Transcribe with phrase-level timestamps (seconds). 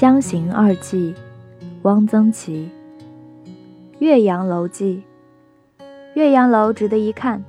[0.00, 1.12] 江行二记，
[1.82, 2.70] 汪曾祺。
[3.98, 5.02] 岳阳楼记。
[6.14, 7.42] 岳阳楼值得一看，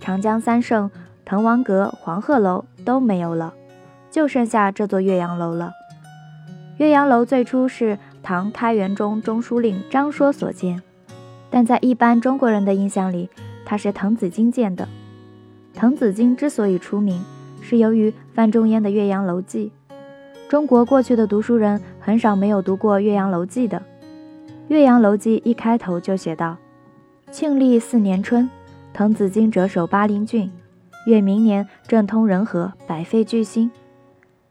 [0.00, 0.90] 长江三圣
[1.26, 3.52] 滕王阁、黄鹤楼都没有了，
[4.10, 5.72] 就剩下这座岳阳楼了。
[6.78, 10.82] 岳阳楼最初是唐开元中中书令张说所建，
[11.50, 13.28] 但在一般中国人的印象里，
[13.66, 14.88] 它是滕子京建的。
[15.74, 17.22] 滕子京之所以出名，
[17.60, 19.66] 是由于范仲淹的《岳阳楼记》。
[20.52, 23.78] 中国过去的读书人很少没有读过《岳阳楼记》的，
[24.68, 26.58] 《岳阳楼记》一开头就写道
[27.32, 28.50] ：“庆历四年春，
[28.92, 30.52] 滕子京谪守巴陵郡，
[31.06, 33.70] 越明年政通人和，百废具兴。”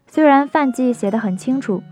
[0.10, 1.84] 虽然范记写得很清楚，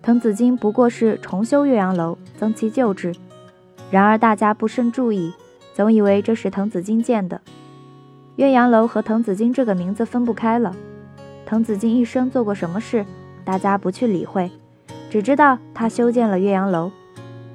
[0.00, 3.14] 滕子京不过是重修岳阳楼，增其旧制，
[3.90, 5.34] 然而大家不甚注意，
[5.74, 7.38] 总以为这是滕子京建的。
[8.36, 10.74] 岳阳楼和滕子京这个名字分不开了。
[11.44, 13.04] 滕子京一生做过什么事？
[13.48, 14.50] 大家不去理会，
[15.08, 16.90] 只知道他修建了岳阳楼，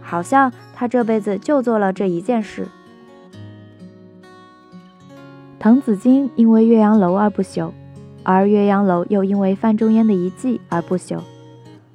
[0.02, 2.68] 好像他这辈子就做了这一件事。
[5.60, 7.70] 滕子京因为岳阳楼而不朽，
[8.24, 11.20] 而岳阳楼又因为范仲淹的遗迹而不朽。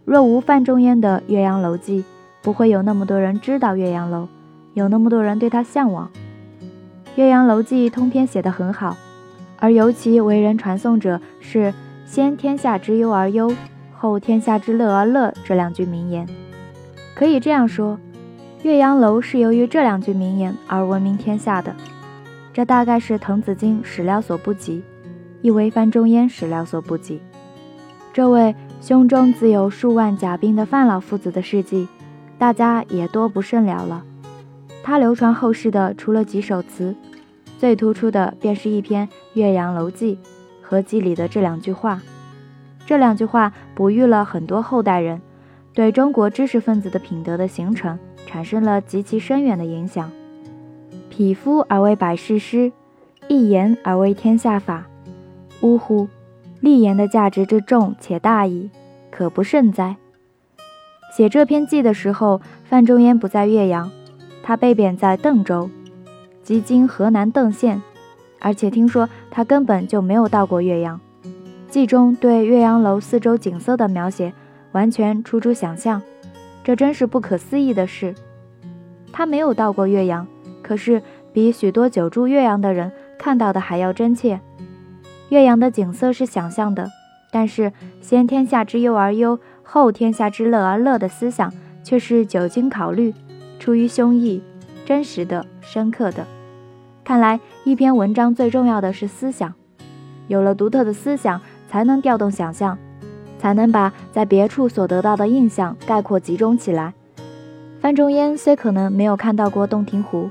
[0.05, 2.03] 若无范仲淹的《岳阳楼记》，
[2.41, 4.28] 不会有那么多人知道岳阳楼，
[4.75, 6.08] 有那么多人对他向往。
[7.17, 8.97] 《岳阳楼记》通篇写得很好，
[9.58, 11.75] 而尤其为人传颂者是
[12.06, 13.53] “先天下之忧而忧”。
[14.01, 16.25] 后天下之乐而乐这两句名言，
[17.17, 17.99] 可以这样说，
[18.63, 21.75] 岳阳楼是由于这两句名言而闻名天下的。
[22.53, 24.85] 这大概是滕子京始料所不及，
[25.43, 27.21] 亦为范仲淹始料所不及。
[28.13, 31.89] 这位胸中自有数万甲兵的范老夫子的事迹，
[32.39, 34.05] 大家也多不甚了了。
[34.85, 36.95] 他流传后世的除了几首词，
[37.59, 40.15] 最突出的便是一篇《岳阳楼记》
[40.63, 42.01] 和记里的这两句话。
[42.89, 45.20] 这两句话哺育了很多后代人，
[45.75, 50.11] 对中国知识分子的品德的形成产生了极其深远的影响。
[51.11, 52.73] 匹夫而为百世师，
[53.29, 54.86] 一言而为天下法。
[55.61, 56.08] 呜呼！
[56.63, 58.70] 立言的价值之重且大矣，
[59.11, 59.98] 可不甚哉？
[61.14, 63.90] 写这篇记的时候，范仲淹不在岳阳，
[64.42, 65.68] 他被贬在邓州，
[66.42, 67.83] 即今河南邓县，
[68.39, 70.98] 而且听说他根本就没有到过岳阳。
[71.68, 74.33] 记中对岳阳楼四周景色的描写
[74.73, 76.01] 完全出出想象，
[76.64, 78.14] 这真是不可思议的事。
[79.12, 80.27] 他没有到过岳阳，
[80.62, 81.02] 可是
[81.33, 84.40] 比许多久住岳阳的人看到的还要真切。
[85.28, 86.89] 岳阳的景色是想象的，
[87.30, 87.70] 但是
[88.01, 91.52] 先天下之忧而忧，后天下之乐而乐的思想
[91.84, 93.12] 却是久经考虑，
[93.58, 94.40] 出于胸臆，
[94.86, 96.27] 真实的、深刻的。
[97.05, 99.52] 看来一篇文章最重要的是思想，
[100.28, 101.40] 有了独特的思想。
[101.68, 102.77] 才能调动想象，
[103.39, 106.95] 才能把在别处所得到的印象概括集中起来。
[107.80, 110.30] 范仲淹虽可能没有看到过洞庭湖，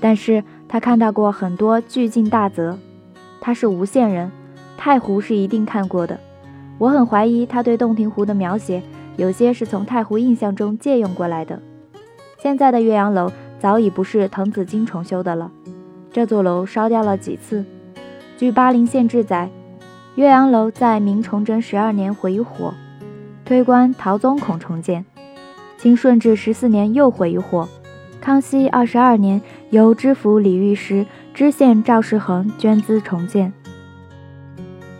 [0.00, 2.76] 但是他看到过很多巨镜大泽。
[3.40, 4.30] 他是吴县人，
[4.76, 6.18] 太湖是一定看过的。
[6.76, 8.82] 我很怀疑他对洞庭湖的描写，
[9.16, 11.62] 有些是从太湖印象中借用过来的。
[12.36, 15.50] 现在的岳阳楼早已不是滕子京重修的了，
[16.10, 17.64] 这座楼烧掉了几次。
[18.36, 19.48] 据巴陵县志载。
[20.16, 22.72] 岳阳楼在明崇祯十二年毁于火，
[23.44, 25.04] 推官陶宗孔重建。
[25.76, 27.68] 清顺治十四年又毁于火。
[28.20, 31.04] 康熙二十二年由知府李御史、
[31.34, 33.52] 知县赵世恒捐资重建。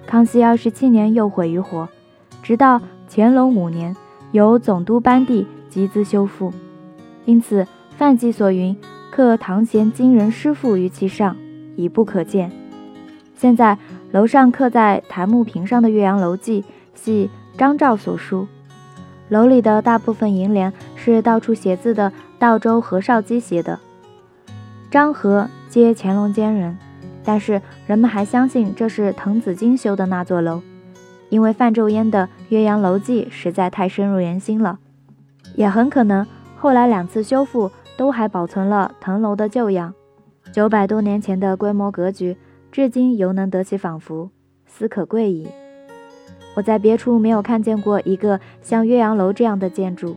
[0.04, 1.88] 康熙二十七年又毁于火，
[2.42, 3.94] 直到乾隆五年
[4.32, 6.52] 由总督班第集资修复。
[7.25, 8.76] 因此，范纪所云
[9.12, 11.36] “刻唐贤今人诗赋于其上”
[11.76, 12.50] 已不可见。
[13.36, 13.78] 现在。
[14.14, 16.62] 楼上刻在檀木屏上的《岳阳楼记》
[16.94, 18.47] 系张照所书，
[19.28, 23.80] 楼里的大部分楹联是到处写字的道州何绍基写的。
[24.88, 26.78] 张和皆乾隆间人，
[27.25, 30.62] 但是人们还相信这是滕子京修的那座楼，
[31.28, 34.78] 因为范仲淹的《岳阳楼记》实在太深入人心了，
[35.56, 36.25] 也很可能
[36.56, 39.93] 后来两次修复都还保存了滕楼的旧样，
[40.52, 42.37] 九百多年前的规模格局。
[42.75, 44.31] 至今犹能得其仿佛，
[44.67, 45.47] 斯可贵矣。
[46.56, 50.17] 我在别处没有看见过一个像岳阳楼这样的建筑。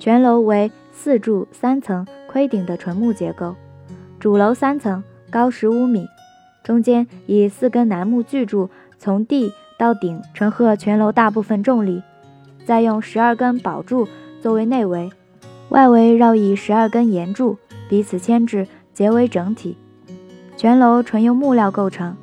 [0.00, 3.54] 全楼为四柱三层盔顶的纯木结构，
[4.18, 6.04] 主楼三层，高十五米，
[6.64, 8.68] 中间以四根楠木巨柱
[8.98, 12.02] 从地到顶承荷全楼大部分重力，
[12.66, 14.08] 再用十二根宝柱
[14.42, 15.12] 作为内围，
[15.68, 17.56] 外围绕以十二根岩柱
[17.88, 19.76] 彼此牵制，结为整体。
[20.56, 22.16] 全楼纯用木料构成，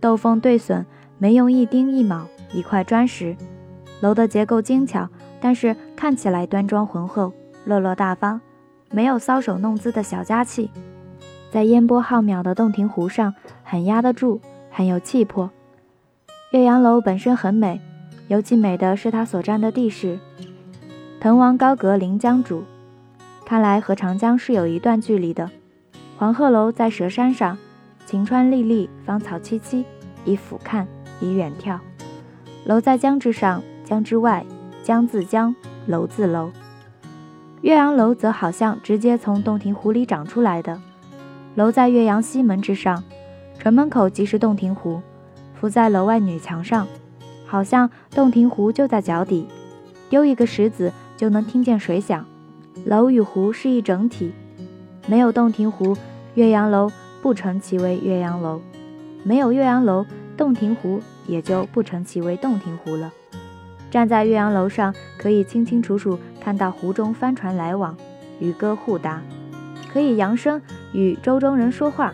[0.00, 0.84] 斗缝对榫
[1.18, 2.22] 没用一钉一铆
[2.52, 3.36] 一块砖石，
[4.00, 5.08] 楼的结构精巧，
[5.40, 7.32] 但是看起来端庄浑厚、
[7.64, 8.40] 落落大方，
[8.90, 10.70] 没有搔首弄姿的小家气。
[11.50, 14.40] 在烟波浩渺的洞庭湖上，很压得住，
[14.70, 15.50] 很有气魄。
[16.50, 17.80] 岳阳楼本身很美，
[18.28, 20.18] 尤其美的是它所占的地势。
[21.20, 22.62] 滕王高阁临江渚，
[23.44, 25.50] 看来和长江是有一段距离的。
[26.16, 27.56] 黄鹤楼在蛇山上，
[28.14, 29.84] 晴川历历，芳草萋萋，
[30.24, 30.86] 以俯瞰，
[31.18, 31.80] 以远眺。
[32.64, 34.46] 楼在江之上，江之外，
[34.84, 35.52] 江自江，
[35.88, 36.52] 楼自楼。
[37.62, 40.80] 岳阳楼则好像直接从洞庭湖里长出来的。
[41.56, 43.02] 楼在岳阳西门之上，
[43.58, 45.02] 城门口即是洞庭湖，
[45.60, 46.86] 浮在楼外女墙上，
[47.44, 49.48] 好像洞庭湖就在脚底。
[50.08, 52.24] 丢一个石子就能听见水响。
[52.84, 54.32] 楼与湖是一整体，
[55.08, 55.96] 没有洞庭湖，
[56.34, 56.92] 岳阳楼
[57.24, 58.60] 不成其为岳阳楼；
[59.22, 60.04] 没有岳阳楼，
[60.36, 63.10] 洞庭湖也就不成其为洞庭湖了。
[63.90, 67.96] 站在岳阳楼上，可以清清楚楚看到湖中帆船来往，
[68.40, 69.22] 渔歌互答。
[69.90, 70.60] 可以扬声
[70.92, 72.12] 与舟中人说话，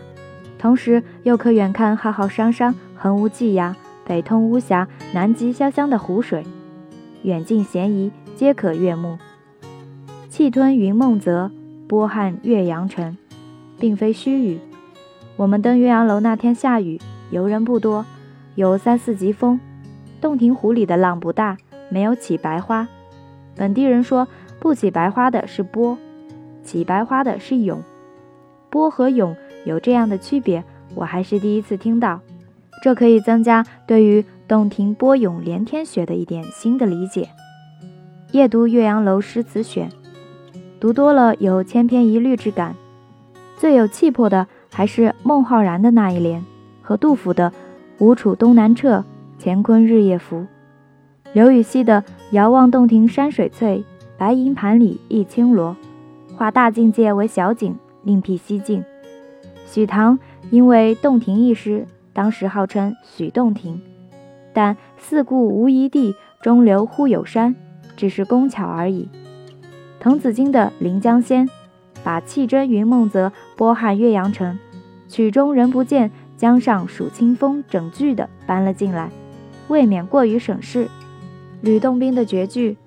[0.57, 3.75] 同时又可远看浩浩汤汤、横无际涯、
[4.05, 6.45] 北通巫峡、南极潇湘的湖水，
[7.23, 9.17] 远近咸宜，皆可悦目。
[10.29, 11.51] 气吞云梦泽，
[11.85, 13.17] 波撼岳阳城，
[13.77, 14.57] 并非虚语。
[15.41, 17.01] 我们登岳阳楼那天下雨，
[17.31, 18.05] 游人不多，
[18.53, 19.59] 有三四级风。
[20.21, 21.57] 洞庭湖里的浪不大，
[21.89, 22.87] 没有起白花。
[23.55, 24.27] 本地人说，
[24.59, 25.97] 不起白花的是波。
[26.63, 27.81] 起白花的是涌，
[28.69, 29.35] 波和涌
[29.65, 32.19] 有这样的区别，我还是第一次听到。
[32.83, 37.27] 这可以增加对于洞庭波涌连天雪的一点新的理解。
[38.31, 39.89] 夜读岳阳楼诗词选，
[40.79, 42.75] 读多了有千篇一律之感。
[43.57, 46.43] 最有气魄的还是孟浩然的那一联，
[46.81, 47.51] 和杜甫的
[47.99, 49.03] “吴楚东南坼，
[49.37, 50.47] 乾坤日夜浮”，
[51.33, 53.83] 刘禹锡的“遥望洞庭山水翠，
[54.17, 55.75] 白银盘里一青螺”。
[56.37, 58.83] 化大境界为小景，另辟蹊径。
[59.67, 60.17] 许唐
[60.49, 63.79] 因为洞庭一诗，当时号称许洞庭，
[64.53, 67.55] 但四顾无一地，中流忽有山，
[67.95, 69.07] 只是工巧而已。
[69.99, 71.47] 滕子京的《临江仙》，
[72.03, 74.57] 把气蒸云梦泽，波撼岳阳城，
[75.07, 79.09] 曲终人不见，江上数清风，整句的搬了进来，
[79.67, 80.87] 未免过于省事。
[81.61, 82.77] 吕洞宾的绝句：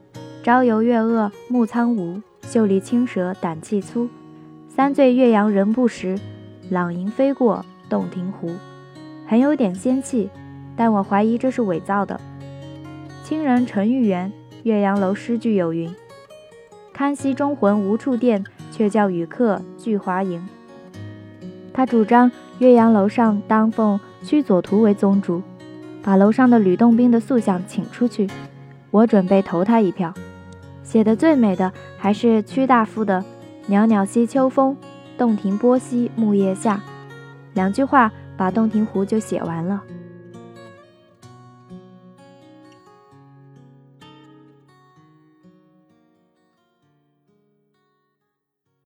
[0.42, 2.20] 朝游月萼暮苍梧。
[2.46, 4.06] 秀丽青蛇胆气粗，
[4.68, 6.18] 三醉岳阳人不识，
[6.68, 8.50] 朗吟飞过洞庭湖，
[9.26, 10.28] 很有点仙气，
[10.76, 12.20] 但我怀疑这是伪造的。
[13.24, 14.30] 清人陈玉元
[14.62, 15.92] 《岳阳楼诗句》有云
[16.92, 18.44] ：“堪惜忠魂无处垫，
[18.74, 20.44] 却叫与客俱华营。”
[21.72, 25.42] 他主张岳阳楼上当奉屈左图为宗主，
[26.02, 28.28] 把楼上的吕洞宾的塑像请出去，
[28.90, 30.12] 我准备投他一票。
[30.82, 33.24] 写的最美的还是屈大夫的
[33.68, 34.76] “袅袅兮秋风，
[35.16, 36.80] 洞庭波兮木叶下”，
[37.54, 39.82] 两句话把洞庭湖就写完了。